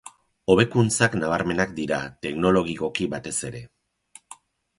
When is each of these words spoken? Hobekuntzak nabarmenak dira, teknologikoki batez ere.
Hobekuntzak 0.51 1.17
nabarmenak 1.19 1.75
dira, 1.81 1.99
teknologikoki 2.27 3.09
batez 3.13 3.35
ere. 3.51 3.63